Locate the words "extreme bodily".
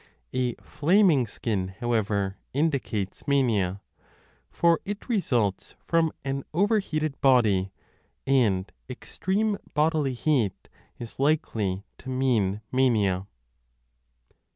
8.89-10.13